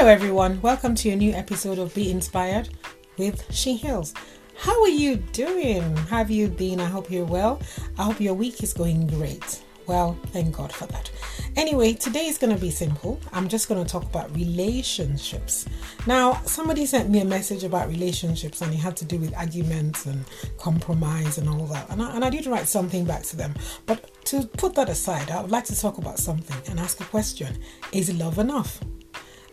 [0.00, 0.58] Hello, everyone.
[0.62, 2.70] Welcome to a new episode of Be Inspired
[3.18, 4.14] with She Heals.
[4.56, 5.94] How are you doing?
[6.06, 6.80] Have you been?
[6.80, 7.60] I hope you're well.
[7.98, 9.62] I hope your week is going great.
[9.86, 11.10] Well, thank God for that.
[11.54, 13.20] Anyway, today is going to be simple.
[13.34, 15.66] I'm just going to talk about relationships.
[16.06, 20.06] Now, somebody sent me a message about relationships and it had to do with arguments
[20.06, 20.24] and
[20.56, 21.90] compromise and all that.
[21.90, 23.52] And I, and I did write something back to them.
[23.84, 27.04] But to put that aside, I would like to talk about something and ask a
[27.04, 27.58] question
[27.92, 28.80] Is love enough?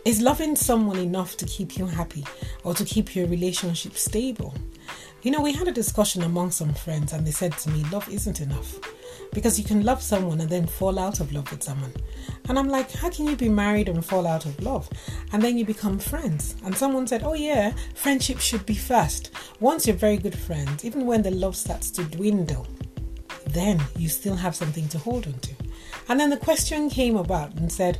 [0.08, 2.24] Is loving someone enough to keep you happy
[2.64, 4.54] or to keep your relationship stable?
[5.20, 8.08] You know, we had a discussion among some friends and they said to me, Love
[8.08, 8.78] isn't enough
[9.34, 11.92] because you can love someone and then fall out of love with someone.
[12.48, 14.88] And I'm like, how can you be married and fall out of love?
[15.34, 16.56] And then you become friends.
[16.64, 19.30] And someone said, oh, yeah, friendship should be first.
[19.60, 22.66] Once you're very good friends, even when the love starts to dwindle,
[23.48, 25.52] then you still have something to hold on to.
[26.08, 27.98] And then the question came about and said,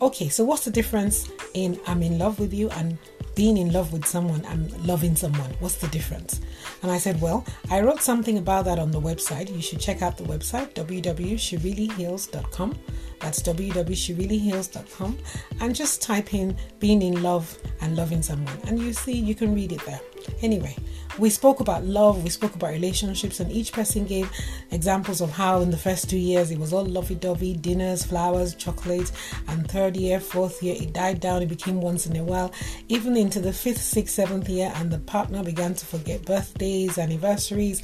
[0.00, 2.96] okay, so what's the difference in I'm in love with you and
[3.34, 5.50] being in love with someone and loving someone?
[5.60, 6.40] What's the difference?
[6.82, 9.54] And I said, Well, I wrote something about that on the website.
[9.54, 12.78] You should check out the website, www.shereallyheals.com.
[13.20, 15.18] That's www.shereallyheals.com.
[15.60, 18.58] And just type in being in love and loving someone.
[18.66, 20.00] And you see, you can read it there.
[20.42, 20.76] Anyway,
[21.18, 24.30] we spoke about love, we spoke about relationships, and each person gave
[24.70, 28.54] examples of how in the first two years it was all lovey dovey dinners, flowers,
[28.54, 29.12] chocolates,
[29.48, 32.52] and third year, fourth year, it died down, it became once in a while,
[32.88, 37.82] even into the fifth, sixth, seventh year, and the partner began to forget birthdays, anniversaries,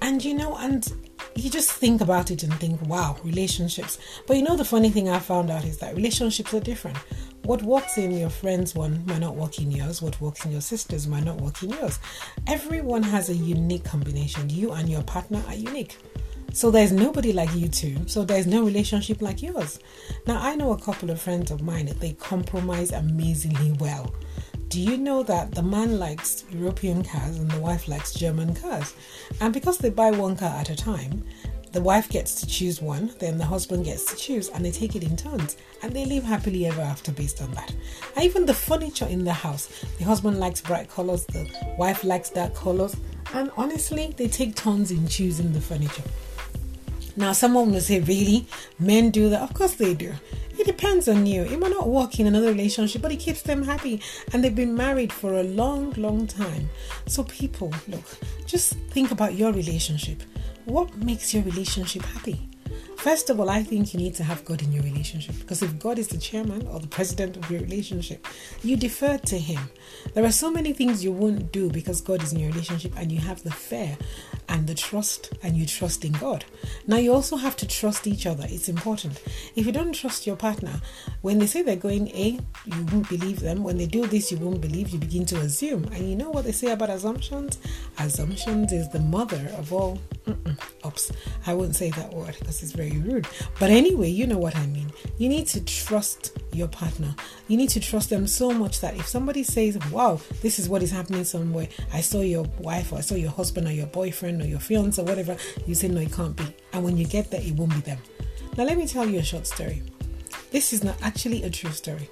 [0.00, 0.92] and you know, and
[1.34, 3.98] you just think about it and think, wow, relationships.
[4.26, 6.96] But you know, the funny thing I found out is that relationships are different.
[7.44, 10.02] What works in your friend's one might not work in yours.
[10.02, 11.98] What works in your sister's might not work in yours.
[12.46, 14.50] Everyone has a unique combination.
[14.50, 15.96] You and your partner are unique.
[16.52, 17.96] So there's nobody like you two.
[18.06, 19.78] So there's no relationship like yours.
[20.26, 24.14] Now I know a couple of friends of mine they compromise amazingly well.
[24.68, 28.94] Do you know that the man likes European cars and the wife likes German cars?
[29.40, 31.24] And because they buy one car at a time,
[31.72, 34.94] the wife gets to choose one, then the husband gets to choose, and they take
[34.94, 35.56] it in turns.
[35.82, 37.74] And they live happily ever after based on that.
[38.14, 42.28] And even the furniture in the house, the husband likes bright colors, the wife likes
[42.28, 42.94] dark colors,
[43.32, 46.04] and honestly, they take turns in choosing the furniture.
[47.18, 48.46] Now, someone will say, Really?
[48.78, 49.42] Men do that?
[49.42, 50.12] Of course they do.
[50.56, 51.42] It depends on you.
[51.42, 54.00] It might not work in another relationship, but it keeps them happy.
[54.32, 56.70] And they've been married for a long, long time.
[57.06, 58.04] So, people, look,
[58.46, 60.22] just think about your relationship.
[60.64, 62.47] What makes your relationship happy?
[62.96, 65.78] First of all, I think you need to have God in your relationship because if
[65.78, 68.26] God is the chairman or the president of your relationship,
[68.62, 69.70] you defer to Him.
[70.14, 73.12] There are so many things you won't do because God is in your relationship and
[73.12, 73.96] you have the fear
[74.48, 76.44] and the trust and you trust in God.
[76.86, 78.44] Now, you also have to trust each other.
[78.48, 79.22] It's important.
[79.54, 80.80] If you don't trust your partner,
[81.22, 83.62] when they say they're going A, you won't believe them.
[83.62, 84.88] When they do this, you won't believe.
[84.90, 85.84] You begin to assume.
[85.92, 87.58] And you know what they say about assumptions?
[87.98, 89.98] Assumptions is the mother of all.
[90.26, 90.58] Mm-mm,
[90.98, 91.12] oops,
[91.46, 93.26] I wouldn't say that word because it's very rude.
[93.58, 94.90] But anyway, you know what I mean.
[95.16, 97.14] You need to trust your partner.
[97.46, 100.82] You need to trust them so much that if somebody says, Wow, this is what
[100.82, 104.42] is happening somewhere, I saw your wife or I saw your husband or your boyfriend
[104.42, 105.36] or your fiance or whatever,
[105.66, 106.44] you say, No, it can't be.
[106.72, 107.98] And when you get there, it won't be them.
[108.56, 109.82] Now, let me tell you a short story.
[110.50, 112.08] This is not actually a true story.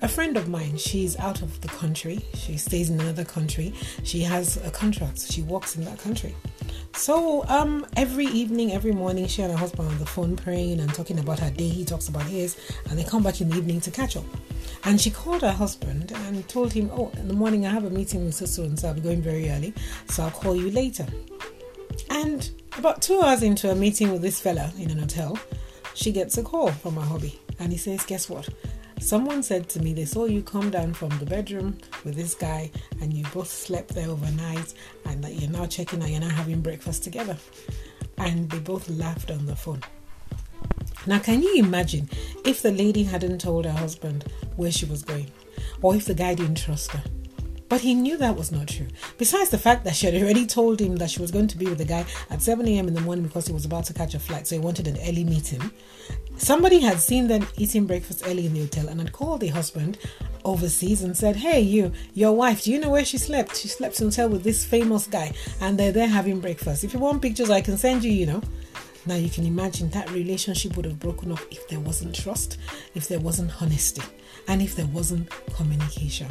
[0.00, 2.20] A friend of mine, she's out of the country.
[2.34, 3.74] She stays in another country.
[4.04, 5.30] She has a contract.
[5.30, 6.34] She works in that country.
[6.92, 10.92] So um, every evening, every morning, she and her husband on the phone praying and
[10.92, 11.68] talking about her day.
[11.68, 12.56] He talks about his,
[12.88, 14.24] and they come back in the evening to catch up.
[14.84, 17.90] And she called her husband and told him, "Oh, in the morning I have a
[17.90, 18.88] meeting with so and so.
[18.88, 19.72] I'll be going very early,
[20.08, 21.06] so I'll call you later."
[22.10, 25.38] And about two hours into a meeting with this fella in an hotel,
[25.94, 28.48] she gets a call from her hubby, and he says, "Guess what?
[29.00, 32.70] Someone said to me they saw you come down from the bedroom with this guy
[33.00, 34.74] and you both slept there overnight
[35.06, 35.19] and
[35.60, 37.36] now checking out, you're now having breakfast together.
[38.16, 39.82] And they both laughed on the phone.
[41.06, 42.08] Now, can you imagine
[42.44, 44.24] if the lady hadn't told her husband
[44.56, 45.30] where she was going,
[45.82, 47.02] or if the guy didn't trust her?
[47.68, 48.88] But he knew that was not true.
[49.16, 51.66] Besides the fact that she had already told him that she was going to be
[51.66, 52.88] with the guy at 7 a.m.
[52.88, 54.98] in the morning because he was about to catch a flight, so he wanted an
[55.06, 55.70] early meeting.
[56.36, 59.98] Somebody had seen them eating breakfast early in the hotel and had called the husband
[60.44, 63.56] overseas and said, Hey, you, your wife, do you know where she slept?
[63.56, 66.84] She slept in a hotel with this famous guy and they're there having breakfast.
[66.84, 68.42] If you want pictures, I can send you, you know.
[69.06, 72.58] Now you can imagine that relationship would have broken up if there wasn't trust,
[72.94, 74.02] if there wasn't honesty,
[74.46, 76.28] and if there wasn't communication.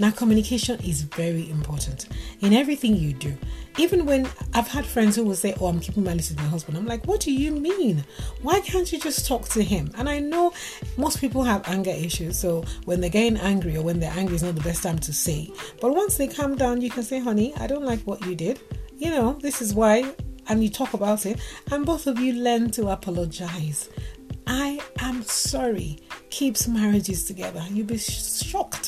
[0.00, 2.06] Now, communication is very important
[2.40, 3.36] in everything you do.
[3.78, 6.46] Even when I've had friends who will say, Oh, I'm keeping my list with my
[6.46, 8.04] husband, I'm like, What do you mean?
[8.42, 9.90] Why can't you just talk to him?
[9.96, 10.52] And I know
[10.96, 14.42] most people have anger issues, so when they're getting angry or when they're angry is
[14.42, 15.50] not the best time to say.
[15.80, 18.60] But once they calm down, you can say, Honey, I don't like what you did.
[18.96, 20.14] You know, this is why
[20.48, 21.38] and you talk about it,
[21.70, 23.90] and both of you learn to apologize.
[24.46, 25.98] I am sorry
[26.30, 27.62] keeps marriages together.
[27.70, 28.87] You'll be shocked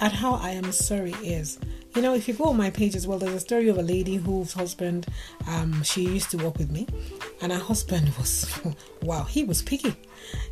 [0.00, 1.58] at how I am sorry is.
[1.94, 3.82] You know, if you go on my page as well, there's a story of a
[3.82, 5.06] lady whose husband,
[5.48, 6.86] um, she used to work with me,
[7.40, 8.60] and her husband was,
[9.02, 9.96] wow, he was picky.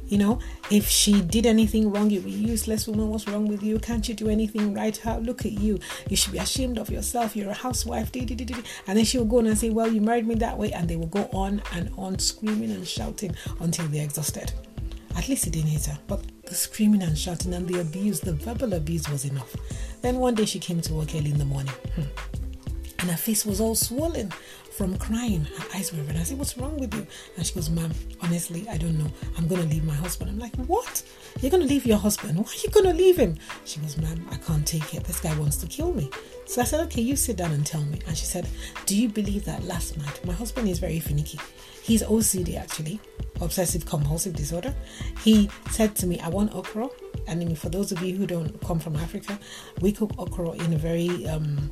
[0.06, 0.38] You know,
[0.70, 3.10] if she did anything wrong, you'd be useless woman.
[3.10, 3.78] What's wrong with you?
[3.78, 4.96] Can't you do anything right?
[4.96, 5.78] How look at you?
[6.08, 7.36] You should be ashamed of yourself.
[7.36, 8.10] You're a housewife.
[8.14, 10.72] And then she will go on and say, Well, you married me that way.
[10.72, 14.52] And they will go on and on screaming and shouting until they're exhausted.
[15.16, 15.98] At least he didn't hit her.
[16.06, 19.54] But the screaming and shouting and the abuse, the verbal abuse was enough.
[20.02, 21.72] Then one day she came to work early in the morning.
[21.94, 22.33] Hmm.
[23.04, 24.30] And her face was all swollen
[24.70, 25.44] from crying.
[25.44, 26.16] Her eyes were red.
[26.16, 27.06] I said, What's wrong with you?
[27.36, 27.92] And she goes, Ma'am,
[28.22, 29.10] honestly, I don't know.
[29.36, 30.30] I'm going to leave my husband.
[30.30, 31.02] I'm like, What?
[31.42, 32.38] You're going to leave your husband?
[32.38, 33.36] Why are you going to leave him?
[33.66, 35.04] She goes, Ma'am, I can't take it.
[35.04, 36.08] This guy wants to kill me.
[36.46, 37.98] So I said, Okay, you sit down and tell me.
[38.06, 38.48] And she said,
[38.86, 41.38] Do you believe that last night my husband is very finicky?
[41.82, 43.00] He's OCD actually,
[43.42, 44.74] obsessive compulsive disorder.
[45.22, 46.88] He said to me, I want okra.
[47.26, 49.38] And for those of you who don't come from Africa,
[49.82, 51.70] we cook okra in a very um,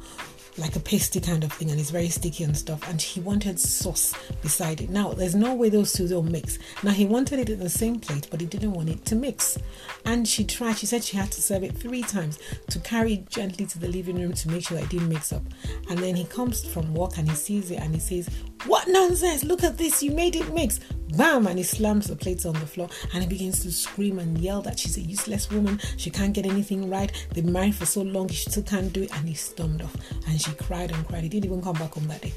[0.58, 3.58] like a pasty kind of thing and it's very sticky and stuff and he wanted
[3.58, 4.90] sauce beside it.
[4.90, 6.58] Now there's no way those two don't mix.
[6.82, 9.58] Now he wanted it in the same plate but he didn't want it to mix.
[10.04, 12.38] And she tried she said she had to serve it three times
[12.68, 15.32] to carry it gently to the living room to make sure that it didn't mix
[15.32, 15.42] up.
[15.88, 18.28] And then he comes from work and he sees it and he says
[18.66, 19.42] what nonsense!
[19.44, 20.02] Look at this!
[20.02, 20.80] You made it mix
[21.16, 24.38] bam and he slams the plates on the floor and he begins to scream and
[24.38, 28.02] yell that she's a useless woman she can't get anything right they've married for so
[28.02, 29.94] long she still can't do it and he stormed off
[30.28, 32.32] and she cried and cried he didn't even come back home that day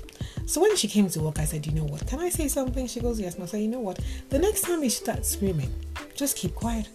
[0.46, 2.88] so when she came to work i said you know what can i say something
[2.88, 4.00] she goes yes and i said you know what
[4.30, 5.72] the next time he starts screaming
[6.16, 6.88] just keep quiet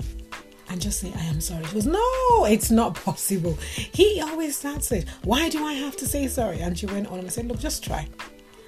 [0.70, 1.64] and just say, I am sorry.
[1.64, 3.58] She goes, No, it's not possible.
[3.92, 5.04] He always starts it.
[5.24, 6.60] Why do I have to say sorry?
[6.60, 8.08] And she went on and I said, Look, just try.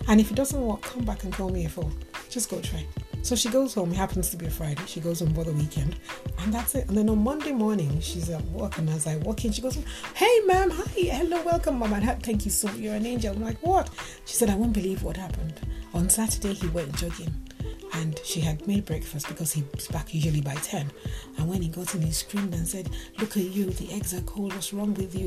[0.08, 1.92] And if it doesn't work, come back and call me a fool.
[2.32, 2.87] Just go try.
[3.20, 3.93] So she goes home.
[3.93, 4.81] It happens to be a Friday.
[4.87, 5.96] She goes home for the weekend,
[6.38, 6.88] and that's it.
[6.88, 9.76] And then on Monday morning, she's at work, and as I walk in, she goes,
[10.14, 11.90] "Hey, ma'am, hi, hello, welcome, mom.
[12.20, 12.69] Thank you so.
[12.69, 12.79] much.
[12.79, 13.90] You're an angel." I'm like, "What?"
[14.25, 15.61] She said, "I won't believe what happened.
[15.93, 17.34] On Saturday, he went jogging."
[17.94, 20.90] and she had made breakfast because he's back usually by 10.
[21.37, 22.88] And when he got in, he screamed and said,
[23.19, 25.26] Look at you, the eggs are cold, what's wrong with you?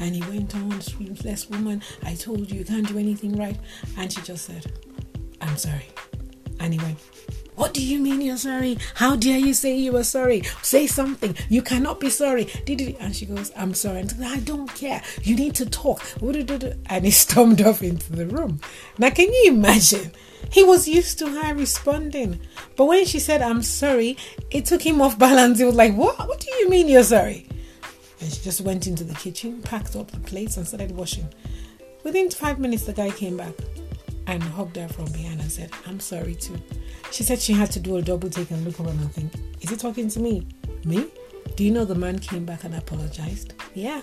[0.00, 3.56] And he went on, screamed, Less woman, I told you, you can't do anything right.
[3.96, 4.70] And she just said,
[5.50, 5.88] I'm sorry.
[6.60, 6.94] Anyway,
[7.56, 8.78] what do you mean you're sorry?
[8.94, 10.42] How dare you say you were sorry?
[10.62, 11.34] Say something.
[11.48, 12.48] You cannot be sorry.
[13.00, 14.02] And she goes, I'm sorry.
[14.02, 15.02] And I don't care.
[15.24, 16.02] You need to talk.
[16.22, 18.60] And he stormed off into the room.
[18.96, 20.12] Now, can you imagine?
[20.52, 22.38] He was used to her responding.
[22.76, 24.16] But when she said, I'm sorry,
[24.52, 25.58] it took him off balance.
[25.58, 26.16] He was like, What?
[26.28, 27.48] What do you mean you're sorry?
[28.20, 31.28] And she just went into the kitchen, packed up the plates, and started washing.
[32.04, 33.54] Within five minutes, the guy came back
[34.26, 36.56] and hugged her from behind and said, I'm sorry too.
[37.10, 39.70] She said she had to do a double take and look around and think, Is
[39.70, 40.46] he talking to me?
[40.84, 41.06] Me?
[41.56, 43.54] Do you know the man came back and apologized?
[43.74, 44.00] Yeah.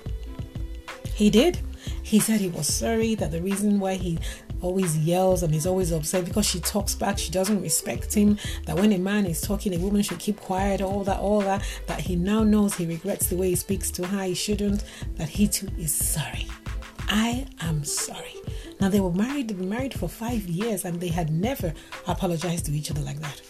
[1.14, 1.60] He did.
[2.04, 4.20] He said he was sorry, that the reason why he
[4.62, 8.76] always yells and is always upset because she talks back, she doesn't respect him, that
[8.76, 12.00] when a man is talking, a woman should keep quiet, all that, all that, that
[12.02, 14.84] he now knows he regrets the way he speaks to her, he shouldn't,
[15.16, 16.48] that he too is sorry.
[17.08, 18.36] I am sorry.
[18.80, 21.74] Now they were married, they've been married for five years and they had never
[22.08, 23.42] apologized to each other like that.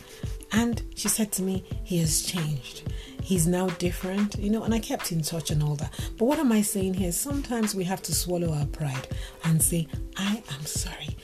[0.51, 2.83] And she said to me, He has changed.
[3.21, 5.93] He's now different, you know, and I kept in touch and all that.
[6.17, 7.11] But what am I saying here?
[7.11, 9.07] Sometimes we have to swallow our pride
[9.43, 11.17] and say, I am sorry.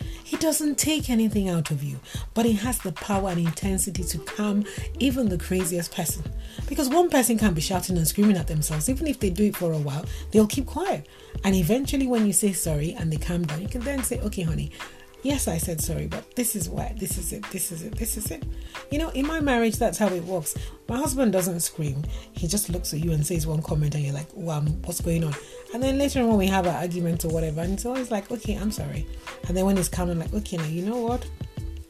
[0.44, 2.02] Doesn't take anything out of you,
[2.34, 4.66] but it has the power and intensity to calm
[5.00, 6.22] even the craziest person.
[6.68, 9.56] Because one person can be shouting and screaming at themselves, even if they do it
[9.56, 11.08] for a while, they'll keep quiet.
[11.46, 14.42] And eventually, when you say sorry and they calm down, you can then say, Okay,
[14.42, 14.74] honey,
[15.22, 18.18] yes, I said sorry, but this is why, this is it, this is it, this
[18.18, 18.44] is it.
[18.92, 20.56] You know, in my marriage, that's how it works.
[20.90, 24.14] My husband doesn't scream, he just looks at you and says one comment, and you're
[24.14, 25.34] like, wow, what's going on?
[25.74, 28.32] And then later on, when we have an argument or whatever, and it's always like,
[28.32, 29.08] okay, I'm sorry.
[29.48, 31.26] And then when he's calm, like, okay, now, you know what?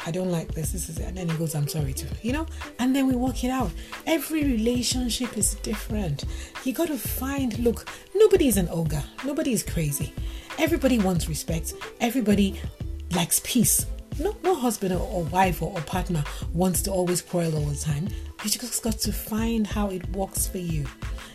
[0.06, 1.06] I don't like this, this is it.
[1.06, 2.46] And then he goes, I'm sorry too, you know?
[2.80, 3.72] And then we work it out.
[4.06, 6.26] Every relationship is different.
[6.66, 10.14] You got to find, look, nobody is an ogre, nobody is crazy.
[10.60, 11.74] Everybody wants respect.
[12.00, 12.60] Everybody
[13.16, 13.86] likes peace.
[14.20, 16.24] No, no husband or, or wife or, or partner
[16.54, 18.08] wants to always quarrel all the time.
[18.44, 20.86] You just got to find how it works for you.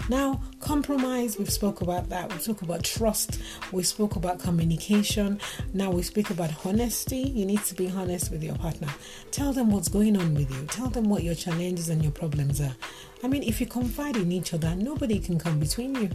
[0.09, 2.33] Now, compromise, we've spoke about that.
[2.33, 3.41] We spoke about trust.
[3.73, 5.41] We spoke about communication.
[5.73, 7.19] Now we speak about honesty.
[7.19, 8.89] You need to be honest with your partner.
[9.31, 10.67] Tell them what's going on with you.
[10.67, 12.75] Tell them what your challenges and your problems are.
[13.23, 16.11] I mean, if you confide in each other, nobody can come between you.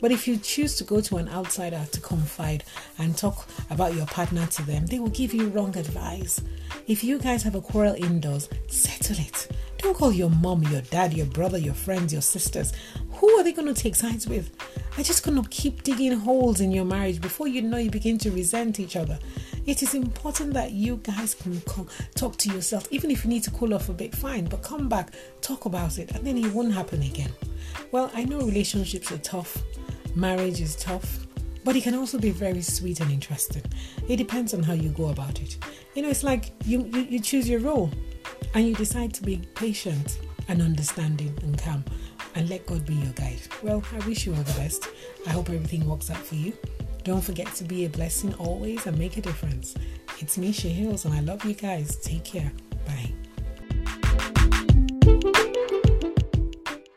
[0.00, 2.64] But if you choose to go to an outsider to confide
[2.98, 6.40] and talk about your partner to them, they will give you wrong advice.
[6.86, 9.48] If you guys have a quarrel indoors, settle it.
[9.78, 12.72] Don't call your mom, your dad, your brother, your friends, your sisters.
[13.24, 14.54] Who are they going to take sides with?
[14.94, 18.30] They're just to keep digging holes in your marriage before you know you begin to
[18.30, 19.18] resent each other.
[19.64, 23.42] It is important that you guys can come, talk to yourself, even if you need
[23.44, 26.52] to cool off a bit, fine, but come back, talk about it, and then it
[26.52, 27.32] won't happen again.
[27.92, 29.56] Well, I know relationships are tough,
[30.14, 31.26] marriage is tough,
[31.64, 33.62] but it can also be very sweet and interesting.
[34.06, 35.56] It depends on how you go about it.
[35.94, 37.90] You know, it's like you, you, you choose your role
[38.52, 41.82] and you decide to be patient and understanding and calm
[42.34, 43.40] and let God be your guide.
[43.62, 44.88] Well, I wish you all the best.
[45.26, 46.52] I hope everything works out for you.
[47.02, 49.74] Don't forget to be a blessing always and make a difference.
[50.20, 51.96] It's me, Hills, and I love you guys.
[51.96, 52.52] Take care.
[52.86, 53.12] Bye.